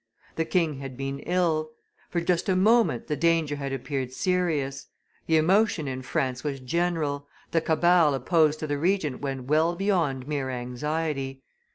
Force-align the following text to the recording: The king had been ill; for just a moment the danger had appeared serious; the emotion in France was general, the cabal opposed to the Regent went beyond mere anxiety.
The 0.35 0.45
king 0.45 0.79
had 0.79 0.97
been 0.97 1.19
ill; 1.19 1.73
for 2.09 2.21
just 2.21 2.49
a 2.49 2.55
moment 2.55 3.05
the 3.05 3.15
danger 3.15 3.57
had 3.57 3.71
appeared 3.71 4.11
serious; 4.11 4.87
the 5.27 5.37
emotion 5.37 5.87
in 5.87 6.01
France 6.01 6.43
was 6.43 6.59
general, 6.59 7.27
the 7.51 7.61
cabal 7.61 8.15
opposed 8.15 8.57
to 8.61 8.65
the 8.65 8.79
Regent 8.79 9.21
went 9.21 9.45
beyond 9.77 10.27
mere 10.27 10.49
anxiety. 10.49 11.43